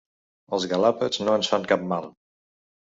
[0.57, 2.13] Els galàpets no ens fan cap mal.